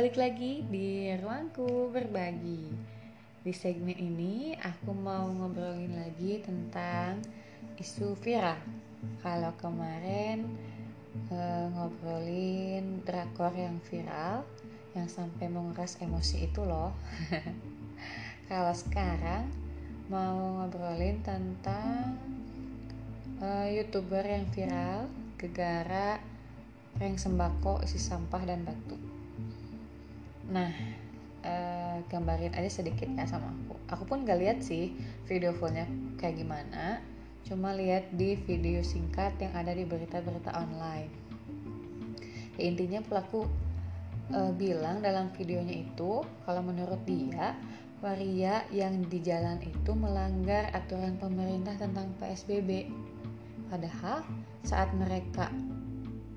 [0.00, 2.72] balik lagi di ruangku berbagi.
[3.44, 7.20] Di segmen ini aku mau ngobrolin lagi tentang
[7.76, 8.56] isu viral.
[9.20, 10.48] Kalau kemarin
[11.28, 14.40] eh, ngobrolin drakor yang viral
[14.96, 16.96] yang sampai menguras emosi itu loh.
[18.48, 19.52] Kalau sekarang
[20.08, 22.16] mau ngobrolin tentang
[23.36, 26.16] eh, youtuber yang viral gegara
[26.96, 29.19] prank sembako isi sampah dan batu
[30.50, 30.70] nah
[31.46, 33.74] uh, gambarin aja sedikit ya sama aku.
[33.90, 34.92] Aku pun gak lihat sih
[35.24, 35.86] video fullnya
[36.18, 37.00] kayak gimana.
[37.46, 41.10] Cuma lihat di video singkat yang ada di berita-berita online.
[42.60, 43.48] Ya, intinya pelaku
[44.34, 47.56] uh, bilang dalam videonya itu kalau menurut dia
[48.00, 52.88] waria yang di jalan itu melanggar aturan pemerintah tentang PSBB
[53.68, 54.24] padahal
[54.64, 55.52] saat mereka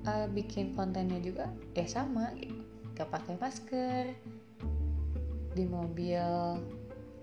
[0.04, 2.63] uh, bikin kontennya juga ya sama gitu
[2.94, 4.04] gak pakai masker.
[5.54, 6.22] Di mobil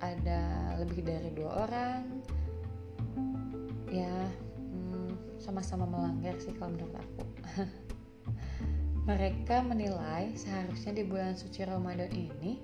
[0.04, 0.42] ada
[0.80, 2.04] lebih dari dua orang.
[3.92, 4.28] Ya
[4.72, 7.24] hmm, sama-sama melanggar sih kalau menurut aku.
[9.10, 12.62] Mereka menilai seharusnya di bulan suci Ramadan ini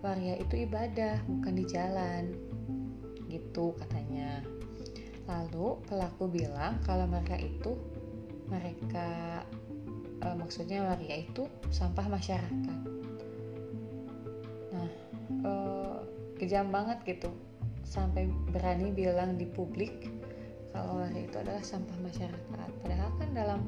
[0.00, 2.32] waria itu ibadah bukan di jalan.
[3.28, 4.40] Gitu katanya.
[5.28, 7.78] Lalu pelaku bilang kalau mereka itu
[8.50, 9.42] mereka
[10.24, 12.78] uh, maksudnya waria itu sampah masyarakat.
[14.72, 14.90] Nah
[15.44, 15.98] uh,
[16.36, 17.30] kejam banget gitu.
[17.84, 20.06] Sampai berani bilang di publik
[20.70, 22.70] kalau waria itu adalah sampah masyarakat.
[22.84, 23.60] Padahal kan dalam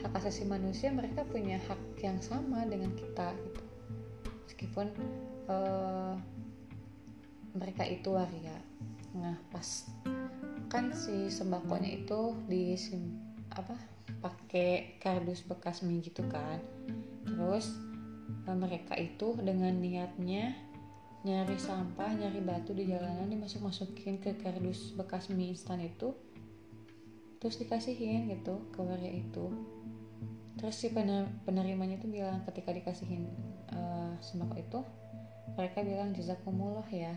[0.00, 3.62] hak asasi manusia mereka punya hak yang sama dengan kita gitu.
[4.48, 4.86] Meskipun
[5.50, 6.14] uh,
[7.58, 8.56] mereka itu waria.
[9.18, 9.90] Nah pas
[10.68, 12.76] kan si sembakonya itu di
[13.56, 16.58] apa pakai kardus bekas mie gitu kan.
[17.28, 17.72] Terus
[18.48, 20.56] eh, mereka itu dengan niatnya
[21.26, 26.14] nyari sampah nyari batu di jalanan dimasuk masukin ke kardus bekas mie instan itu.
[27.38, 29.46] Terus dikasihin gitu ke waria itu.
[30.58, 30.90] Terus si
[31.46, 33.30] penerimanya itu bilang ketika dikasihin
[33.70, 34.80] uh, sembako itu
[35.54, 37.14] mereka bilang jazakumullah ya.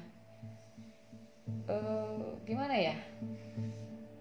[1.65, 2.95] Uh, gimana ya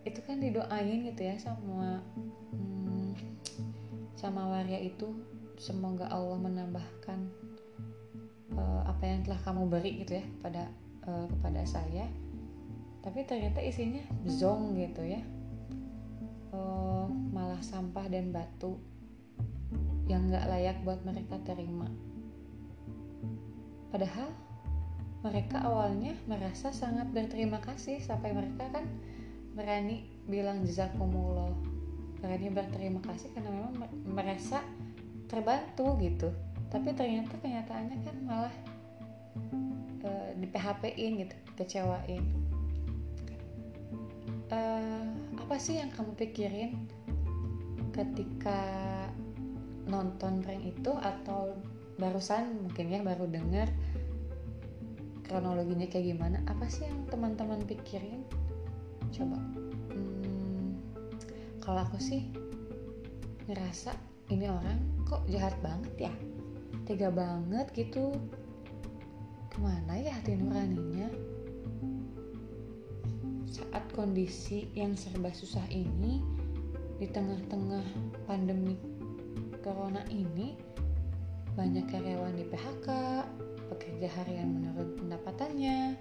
[0.05, 2.01] itu kan didoain gitu ya sama
[2.53, 3.13] hmm,
[4.17, 5.13] sama waria itu.
[5.61, 7.19] Semoga Allah menambahkan
[8.57, 10.73] uh, apa yang telah kamu beri gitu ya pada
[11.05, 12.09] uh, kepada saya.
[13.05, 15.21] Tapi ternyata isinya zong gitu ya.
[16.51, 18.81] Uh, malah sampah dan batu
[20.09, 21.87] yang nggak layak buat mereka terima.
[23.93, 24.33] Padahal
[25.21, 28.89] mereka awalnya merasa sangat berterima kasih sampai mereka kan
[29.55, 31.51] berani bilang jazakumullah
[32.21, 33.75] berani berterima kasih karena memang
[34.05, 34.61] merasa
[35.27, 36.29] terbantu gitu.
[36.71, 38.55] Tapi ternyata kenyataannya kan malah
[40.05, 42.25] e, di PHP-in gitu kecewain
[44.53, 44.61] e,
[45.35, 46.73] apa sih yang kamu pikirin
[47.91, 48.61] ketika
[49.91, 51.59] nonton prank itu atau
[51.99, 53.67] barusan mungkin ya baru dengar
[55.27, 56.39] kronologinya kayak gimana?
[56.47, 58.23] Apa sih yang teman-teman pikirin
[59.13, 59.39] coba.
[59.93, 60.79] Hmm,
[61.59, 62.31] kalau aku sih
[63.51, 63.95] ngerasa
[64.31, 66.13] ini orang kok jahat banget ya?
[66.87, 68.15] Tega banget gitu.
[69.51, 71.11] Ke mana ya hati nuraninya?
[73.51, 76.23] Saat kondisi yang serba susah ini
[77.03, 77.83] di tengah-tengah
[78.31, 78.79] pandemi
[79.61, 80.55] corona ini
[81.59, 82.89] banyak karyawan di PHK
[83.75, 85.99] pekerja harian menurut pendapatannya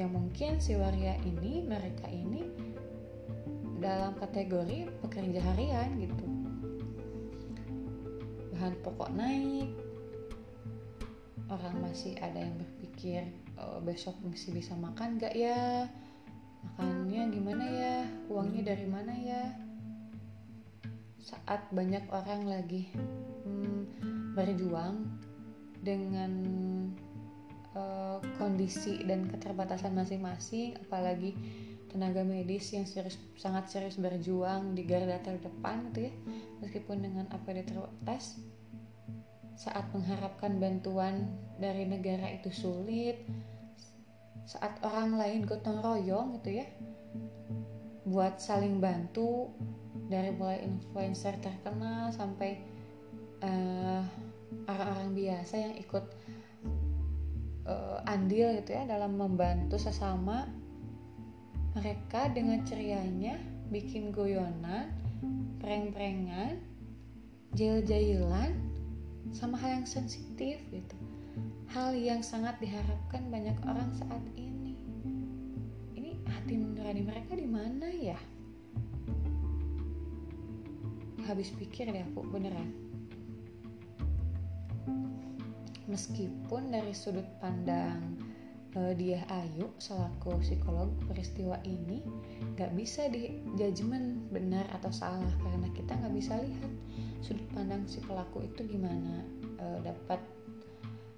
[0.00, 2.40] yang mungkin si waria ini mereka ini
[3.76, 6.26] dalam kategori pekerja harian gitu.
[8.56, 9.76] Bahan pokok naik.
[11.52, 13.28] Orang masih ada yang berpikir
[13.60, 15.84] oh, besok masih bisa makan gak ya?
[16.64, 17.96] Makannya gimana ya?
[18.32, 19.44] Uangnya dari mana ya?
[21.20, 22.88] Saat banyak orang lagi
[23.44, 23.80] hmm,
[24.32, 25.04] berjuang
[25.84, 26.32] dengan
[27.74, 31.34] uh, kondisi dan keterbatasan masing-masing apalagi
[31.90, 36.12] tenaga medis yang serius, sangat serius berjuang di garda terdepan gitu ya.
[36.62, 38.38] Meskipun dengan APD terbatas
[39.60, 41.28] saat mengharapkan bantuan
[41.60, 43.20] dari negara itu sulit
[44.48, 46.66] saat orang lain gotong royong gitu ya
[48.08, 49.52] buat saling bantu
[50.10, 52.58] dari mulai influencer terkenal sampai
[53.44, 54.02] uh,
[54.66, 56.02] orang-orang biasa yang ikut
[57.70, 60.50] uh, andil gitu ya dalam membantu sesama
[61.78, 63.38] mereka dengan cerianya
[63.70, 64.90] bikin goyonan
[65.62, 66.58] prank-prankan
[67.54, 68.58] jail-jailan
[69.30, 70.96] sama hal yang sensitif gitu.
[71.70, 74.74] Hal yang sangat diharapkan banyak orang saat ini.
[75.94, 78.18] Ini hati nurani mereka di mana ya?
[81.30, 82.90] Habis pikir deh aku beneran
[85.90, 88.14] meskipun dari sudut pandang
[88.78, 92.06] uh, dia Ayu selaku psikolog peristiwa ini
[92.54, 96.72] nggak bisa di judgement benar atau salah karena kita nggak bisa lihat
[97.20, 99.26] sudut pandang si pelaku itu gimana
[99.58, 100.22] uh, dapat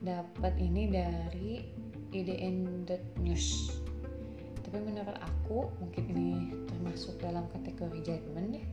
[0.02, 1.62] dapat ini dari
[2.10, 3.76] idn.news
[4.64, 6.28] tapi menurut aku mungkin ini
[6.64, 8.66] termasuk dalam kategori judgement ya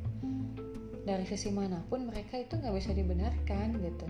[1.04, 4.08] dari sisi mana pun mereka itu nggak bisa dibenarkan gitu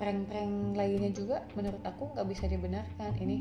[0.00, 3.12] prank-prank lainnya juga menurut aku nggak bisa dibenarkan.
[3.20, 3.36] Ini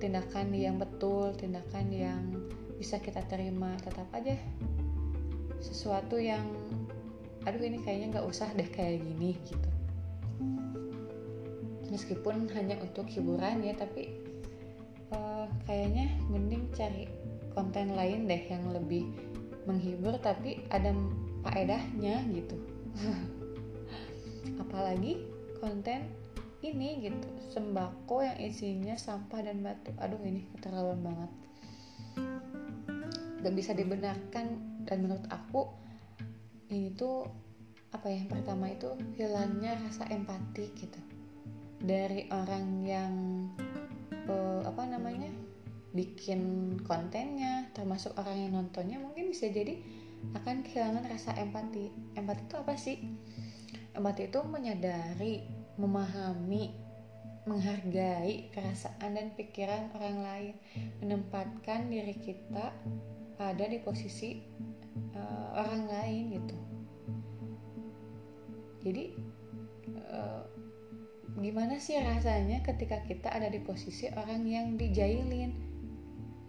[0.00, 2.22] tindakan yang betul tindakan yang
[2.80, 3.76] bisa kita terima.
[3.84, 4.32] Tetap aja
[5.60, 6.42] sesuatu yang
[7.44, 9.68] aduh ini kayaknya nggak usah deh kayak gini gitu.
[11.92, 14.16] Meskipun hanya untuk hiburan ya tapi
[15.12, 17.04] uh, kayaknya mending cari
[17.52, 19.04] konten lain deh yang lebih
[19.68, 20.96] menghibur tapi ada
[21.44, 22.56] faedahnya gitu.
[24.62, 25.31] Apalagi
[25.62, 26.10] konten
[26.66, 27.28] ini gitu.
[27.54, 29.94] Sembako yang isinya sampah dan batu.
[30.02, 31.30] Aduh ini keterlaluan banget.
[33.46, 34.46] Gak bisa dibenarkan.
[34.82, 35.70] Dan menurut aku
[36.74, 37.22] ini tuh
[37.94, 41.00] apa ya yang pertama itu hilangnya rasa empati gitu.
[41.82, 43.14] Dari orang yang
[44.26, 45.30] uh, apa namanya
[45.92, 49.76] bikin kontennya termasuk orang yang nontonnya mungkin bisa jadi
[50.34, 51.90] akan kehilangan rasa empati.
[52.16, 52.96] Empati itu apa sih
[53.92, 55.44] empati itu menyadari
[55.76, 56.82] memahami
[57.42, 60.54] menghargai perasaan dan pikiran orang lain.
[61.02, 62.70] Menempatkan diri kita
[63.42, 64.38] ada di posisi
[65.18, 66.56] uh, orang lain gitu.
[68.82, 69.04] Jadi
[70.06, 70.46] uh,
[71.42, 75.50] gimana sih rasanya ketika kita ada di posisi orang yang dijailin?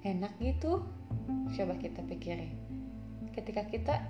[0.06, 0.86] Enak gitu.
[1.57, 2.54] Coba kita pikirin.
[3.34, 4.06] Ketika kita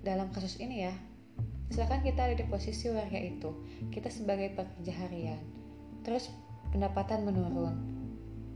[0.00, 0.94] dalam kasus ini ya
[1.72, 3.56] misalkan kita ada di posisi warga itu
[3.88, 5.40] kita sebagai pekerja harian
[6.04, 6.28] terus
[6.68, 7.76] pendapatan menurun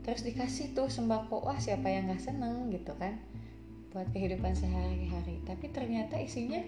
[0.05, 3.17] terus dikasih tuh sembako wah siapa yang nggak seneng gitu kan
[3.97, 5.41] buat kehidupan sehari-hari.
[5.41, 6.61] Tapi ternyata isinya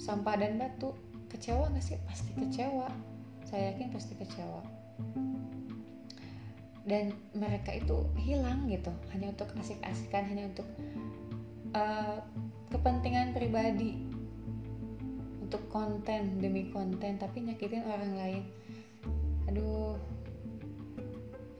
[0.00, 0.96] sampah dan batu.
[1.28, 2.00] Kecewa nggak sih?
[2.08, 2.88] Pasti kecewa.
[3.44, 4.64] Saya yakin pasti kecewa.
[6.88, 10.64] Dan mereka itu hilang gitu hanya untuk asik-asikan hanya untuk
[11.74, 12.22] uh,
[12.72, 14.06] kepentingan pribadi
[15.46, 18.42] untuk konten demi konten tapi nyakitin orang lain.
[19.46, 19.94] Aduh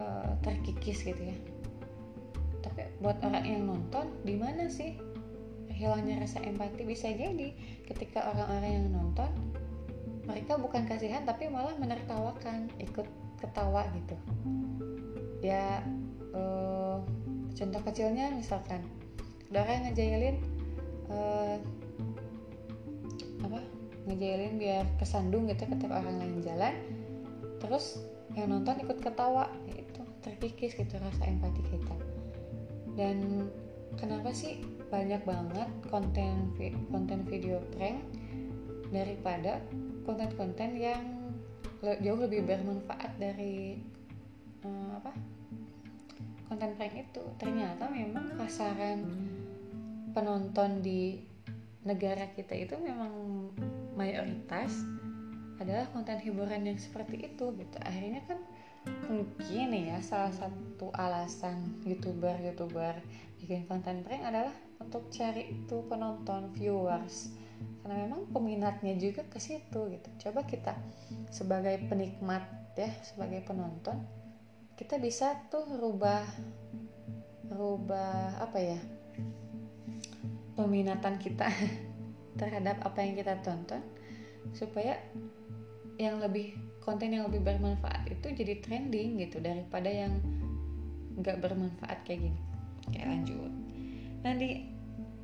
[0.02, 1.38] uh, terkikis gitu ya.
[2.66, 4.98] Tapi buat orang yang nonton di mana sih
[5.70, 7.54] hilangnya rasa empati bisa jadi?
[7.86, 9.30] Ketika orang-orang yang nonton
[10.26, 13.06] mereka bukan kasihan tapi malah menertawakan ikut
[13.38, 14.18] ketawa gitu.
[15.46, 15.86] Ya
[16.34, 16.98] uh,
[17.54, 18.82] contoh kecilnya misalkan
[19.46, 20.42] saudara ngejailin
[21.06, 21.62] uh,
[23.46, 23.75] apa
[24.06, 26.74] ngejailin biar kesandung gitu ketika orang lain jalan.
[27.58, 28.00] Terus
[28.38, 31.96] yang nonton ikut ketawa itu terkikis gitu rasa empati kita.
[32.94, 33.50] Dan
[33.98, 36.54] kenapa sih banyak banget konten
[36.88, 37.98] konten video prank
[38.94, 39.58] daripada
[40.06, 41.02] konten-konten yang
[41.82, 43.82] jauh lebih bermanfaat dari
[44.62, 45.10] uh, apa
[46.46, 47.22] konten prank itu?
[47.42, 49.02] Ternyata memang pasaran
[50.14, 51.20] penonton di
[51.86, 53.12] negara kita itu memang
[53.96, 54.84] mayoritas
[55.56, 57.76] adalah konten hiburan yang seperti itu gitu.
[57.80, 58.38] Akhirnya kan
[59.10, 62.94] mungkin ya salah satu alasan youtuber youtuber
[63.42, 67.32] bikin konten prank adalah untuk cari itu penonton viewers.
[67.80, 70.08] Karena memang peminatnya juga ke situ gitu.
[70.28, 70.76] Coba kita
[71.32, 72.44] sebagai penikmat
[72.76, 74.04] ya sebagai penonton
[74.76, 76.28] kita bisa tuh rubah
[77.48, 78.78] rubah apa ya
[80.52, 81.48] peminatan kita
[82.36, 83.82] terhadap apa yang kita tonton
[84.52, 85.00] supaya
[85.96, 90.22] yang lebih konten yang lebih bermanfaat itu jadi trending gitu daripada yang
[91.16, 92.40] nggak bermanfaat kayak gini.
[92.92, 93.52] Kayak lanjut.
[94.22, 94.48] Nanti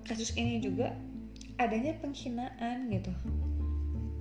[0.02, 0.96] kasus ini juga
[1.60, 3.12] adanya penghinaan gitu.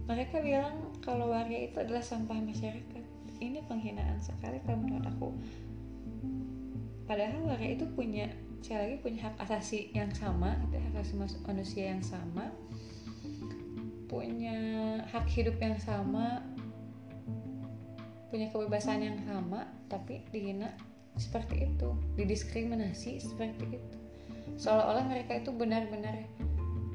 [0.05, 3.03] Mereka bilang kalau warga itu adalah sampah masyarakat.
[3.41, 5.29] Ini penghinaan sekali kalau menurut aku.
[7.09, 8.29] Padahal warga itu punya
[8.61, 11.17] sekali lagi punya hak asasi yang sama itu hak asasi
[11.49, 12.53] manusia yang sama
[14.11, 14.59] punya
[15.07, 16.43] hak hidup yang sama
[18.27, 20.75] punya kebebasan yang sama tapi dihina
[21.15, 23.97] seperti itu didiskriminasi seperti itu.
[24.59, 26.27] Seolah-olah mereka itu benar-benar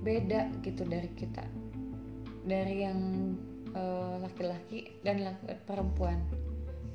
[0.05, 1.45] beda gitu dari kita
[2.47, 3.01] dari yang
[3.73, 6.21] uh, laki-laki dan laki perempuan.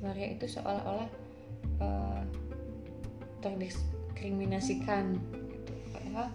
[0.02, 1.10] Maria itu seolah-olah
[1.78, 2.22] uh,
[3.42, 5.18] terdiskriminasikan
[5.50, 5.72] gitu.
[6.10, 6.26] Ya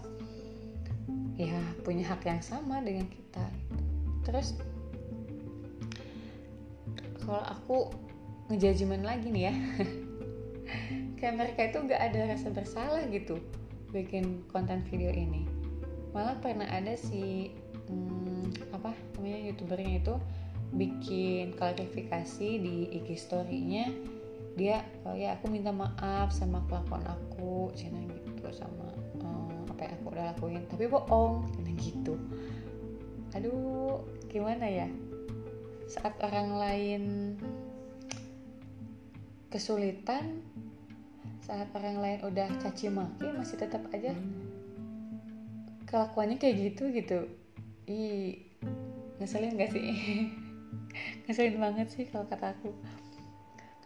[1.37, 3.45] ya punya hak yang sama dengan kita
[4.27, 4.59] terus
[7.23, 7.77] kalau aku
[8.51, 9.55] ngejajimen lagi nih ya
[11.19, 13.39] kayak mereka itu gak ada rasa bersalah gitu
[13.91, 15.47] bikin konten video ini.
[16.11, 17.51] Malah pernah ada si
[17.87, 20.15] hmm, apa namanya youtubernya itu
[20.75, 23.91] bikin klarifikasi di IG story-nya.
[24.57, 28.89] Dia oh ya aku minta maaf sama kelakuan aku cina gitu sama
[29.21, 30.63] um, apa yang aku udah lakuin.
[30.67, 32.13] Tapi bohong cina gitu.
[33.37, 34.87] Aduh gimana ya?
[35.87, 37.03] Saat orang lain
[39.47, 40.43] kesulitan
[41.39, 44.11] saat orang lain udah caci maki masih tetap aja
[45.87, 47.19] kelakuannya kayak gitu gitu.
[47.87, 48.43] Ih
[49.23, 49.87] ngeselin gak sih?
[51.23, 52.75] Ngeselin banget sih kalau kata aku.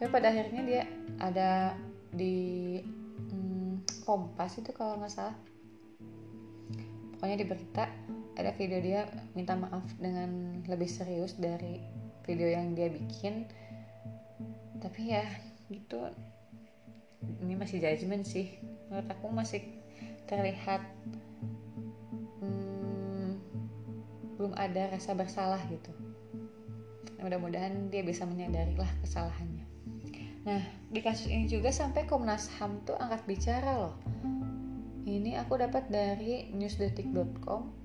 [0.01, 0.83] Tapi pada akhirnya dia
[1.21, 1.77] ada
[2.09, 2.81] di
[3.29, 5.37] hmm, Kompas itu kalau nggak salah.
[7.13, 7.85] Pokoknya di berita
[8.39, 9.01] ada video dia
[9.35, 11.81] minta maaf dengan lebih serius dari
[12.23, 13.47] video yang dia bikin.
[14.79, 15.25] Tapi ya
[15.67, 16.11] gitu.
[17.41, 18.55] Ini masih judgement sih.
[18.89, 19.61] Menurut aku masih
[20.25, 20.81] terlihat
[22.41, 23.37] hmm,
[24.39, 25.91] belum ada rasa bersalah gitu.
[27.21, 29.67] Mudah-mudahan dia bisa menyadari lah kesalahannya.
[30.41, 33.95] Nah, di kasus ini juga sampai Komnas HAM tuh angkat bicara loh.
[35.05, 37.80] Ini aku dapat dari newsdetik.com.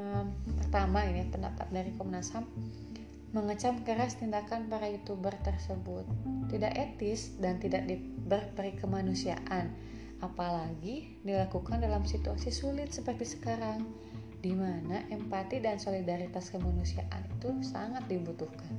[0.00, 2.48] Um, pertama ini pendapat dari Komnas HAM
[3.36, 6.08] mengecam keras tindakan para youtuber tersebut
[6.48, 7.84] tidak etis dan tidak
[8.24, 9.76] berperi kemanusiaan
[10.24, 13.84] apalagi dilakukan dalam situasi sulit seperti sekarang
[14.40, 18.72] di mana empati dan solidaritas kemanusiaan itu sangat dibutuhkan.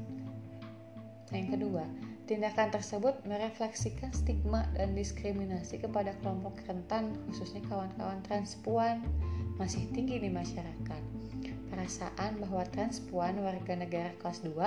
[1.30, 1.86] Yang kedua,
[2.32, 9.04] Tindakan tersebut merefleksikan stigma dan diskriminasi kepada kelompok rentan, khususnya kawan-kawan transpuan,
[9.62, 11.02] masih tinggi di masyarakat.
[11.70, 14.58] Perasaan bahwa transpuan warga negara kelas 2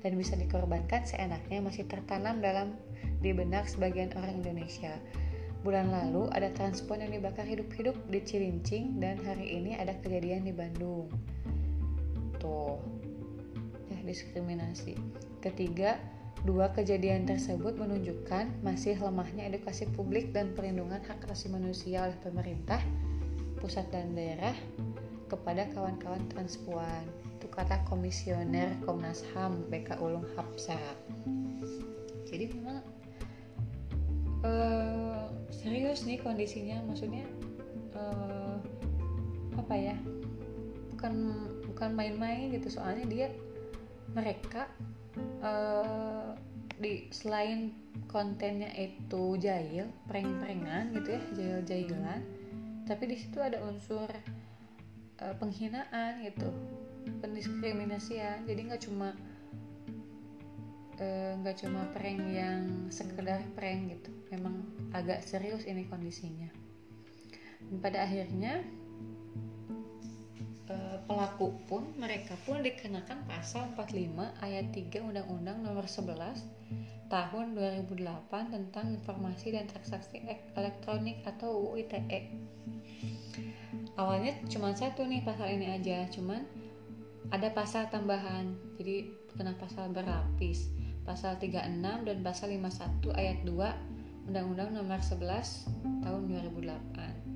[0.00, 2.72] dan bisa dikorbankan seenaknya masih tertanam dalam
[3.20, 4.96] di benak sebagian orang Indonesia.
[5.60, 10.56] Bulan lalu ada transpuan yang dibakar hidup-hidup di Cilincing dan hari ini ada kejadian di
[10.56, 11.12] Bandung.
[12.40, 12.80] Tuh,
[13.92, 14.96] ya diskriminasi.
[15.44, 16.00] Ketiga,
[16.46, 22.78] Dua kejadian tersebut menunjukkan masih lemahnya edukasi publik dan perlindungan hak asasi manusia oleh pemerintah,
[23.58, 24.54] pusat dan daerah
[25.28, 27.04] kepada kawan-kawan transpuan.
[27.38, 30.78] Itu kata komisioner Komnas HAM BK Ulung Hapsa.
[32.28, 32.80] Jadi memang
[34.42, 37.24] uh, serius nih kondisinya, maksudnya
[37.94, 38.56] uh,
[39.60, 39.96] apa ya?
[40.96, 41.14] Bukan
[41.70, 43.28] bukan main-main gitu soalnya dia
[44.16, 44.66] mereka
[45.44, 46.34] uh,
[46.78, 47.74] di selain
[48.06, 52.22] kontennya itu jahil, prank-prankan gitu ya, jahil-jahilan,
[52.88, 54.08] tapi di situ ada unsur
[55.20, 56.48] uh, penghinaan gitu,
[57.20, 58.48] pendiskriminasian.
[58.48, 59.12] Jadi nggak cuma
[60.96, 64.64] eh, nggak uh, cuma prank yang sekedar prank gitu, memang
[64.96, 66.48] agak serius ini kondisinya.
[67.68, 68.64] Dan pada akhirnya
[71.08, 76.44] pelaku pun mereka pun dikenakan pasal 45 ayat 3 Undang-Undang Nomor 11
[77.08, 78.04] Tahun 2008
[78.52, 80.20] tentang Informasi dan Transaksi
[80.52, 82.20] Elektronik atau UU ITE.
[83.96, 86.44] Awalnya cuma satu nih pasal ini aja, cuman
[87.32, 88.52] ada pasal tambahan.
[88.76, 90.68] Jadi kena pasal berlapis.
[91.08, 97.27] Pasal 36 dan pasal 51 ayat 2 Undang-Undang Nomor 11 tahun 2008.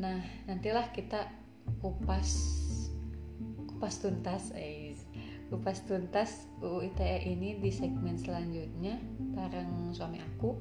[0.00, 1.28] Nah, nantilah kita
[1.84, 2.56] kupas
[3.68, 4.96] kupas tuntas eh
[5.52, 8.96] kupas tuntas UU ITE ini di segmen selanjutnya
[9.36, 10.56] bareng suami aku.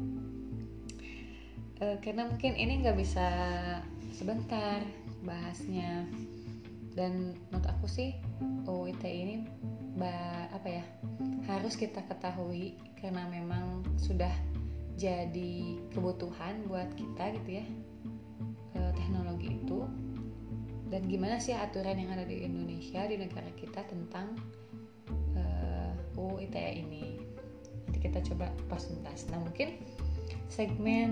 [1.80, 3.28] E, karena mungkin ini nggak bisa
[4.12, 4.84] sebentar
[5.24, 6.04] bahasnya.
[6.98, 8.18] Dan menurut aku sih
[8.68, 9.36] UU ITE ini
[9.96, 10.84] ba, apa ya
[11.48, 14.34] harus kita ketahui karena memang sudah
[15.00, 17.66] jadi kebutuhan buat kita gitu ya
[20.90, 24.34] dan gimana sih aturan yang ada di Indonesia di negara kita tentang
[25.38, 27.22] uh, eh, UU ITE ini?
[27.86, 29.78] Nanti kita coba pas tuntas nah mungkin
[30.50, 31.12] segmen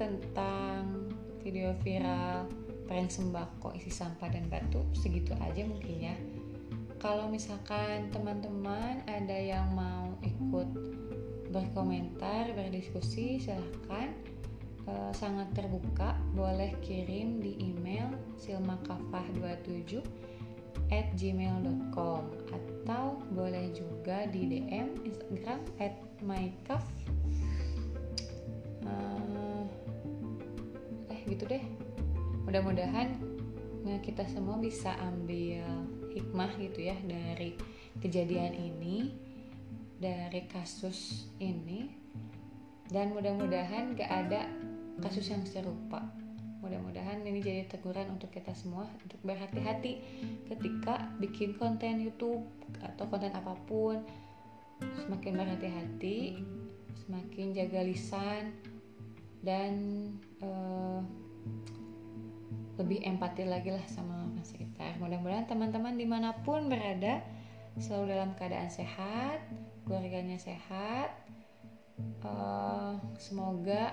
[0.00, 1.12] tentang
[1.44, 2.48] video viral
[2.88, 6.16] prank sembako isi sampah dan batu segitu aja mungkin ya.
[7.00, 10.68] Kalau misalkan teman-teman ada yang mau ikut
[11.48, 14.12] berkomentar berdiskusi silahkan
[14.86, 20.00] uh, sangat terbuka boleh kirim di email silmakafah27
[20.90, 25.94] at gmail.com atau boleh juga di DM Instagram at
[26.24, 26.82] mycaf.
[28.82, 29.64] Uh,
[31.10, 31.62] eh gitu deh.
[32.48, 33.14] Mudah-mudahan
[33.86, 35.62] nah, kita semua bisa ambil
[36.10, 37.54] hikmah gitu ya dari
[38.02, 39.14] kejadian ini
[40.00, 41.86] dari kasus ini.
[42.90, 44.50] Dan mudah-mudahan gak ada
[45.00, 46.04] kasus yang serupa.
[46.60, 49.92] Mudah-mudahan ini jadi teguran untuk kita semua untuk berhati-hati
[50.52, 52.44] ketika bikin konten YouTube
[52.84, 54.04] atau konten apa pun.
[54.80, 56.40] Semakin berhati-hati
[57.04, 58.54] semakin jaga lisan
[59.40, 59.72] dan
[60.44, 61.00] uh,
[62.76, 64.96] lebih empati lagi lah sama sekitar.
[65.00, 67.20] Mudah-mudahan teman-teman di mana pun berada
[67.76, 69.44] selalu dalam keadaan sehat
[69.90, 71.10] keluarganya sehat.
[72.22, 73.92] Uh, semoga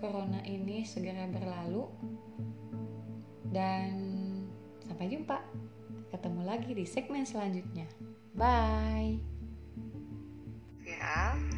[0.00, 1.86] corona ini segera berlalu
[3.54, 3.92] dan
[4.84, 5.38] sampai jumpa.
[6.10, 7.86] Ketemu lagi di segmen selanjutnya.
[8.34, 9.18] Bye.
[10.84, 11.53] Viral